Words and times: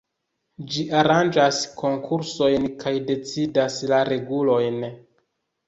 Ĝi 0.71 0.85
aranĝas 1.01 1.59
konkursojn 1.83 2.67
kaj 2.81 2.95
decidas 3.13 3.79
la 3.95 4.03
regulojn. 4.13 4.85